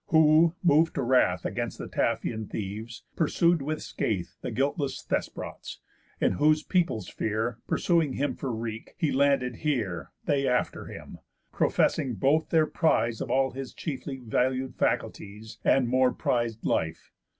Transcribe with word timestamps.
Who 0.07 0.55
(mov'd 0.63 0.95
to 0.95 1.03
wrath 1.03 1.45
Against 1.45 1.77
the 1.77 1.87
Taphian 1.87 2.49
thieves) 2.49 3.03
pursued 3.15 3.61
with 3.61 3.83
scathe 3.83 4.29
The 4.41 4.49
guiltless 4.49 5.03
Thesprots; 5.07 5.77
in 6.19 6.31
whose 6.31 6.63
people's 6.63 7.07
fear, 7.07 7.59
Pursuing 7.67 8.13
him 8.13 8.33
for 8.33 8.51
wreak, 8.51 8.95
he 8.97 9.11
landed 9.11 9.57
here, 9.57 10.09
They 10.25 10.47
after 10.47 10.85
him, 10.87 11.19
professing 11.51 12.15
both 12.15 12.49
their 12.49 12.65
prize 12.65 13.21
Of 13.21 13.29
all 13.29 13.51
his 13.51 13.75
chiefly 13.75 14.17
valued 14.17 14.73
faculties, 14.75 15.59
And 15.63 15.87
more 15.87 16.11
priz'd 16.11 16.65
life. 16.65 17.11